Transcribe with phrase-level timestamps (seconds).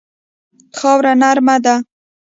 [0.79, 1.75] خاوره نرمه ده.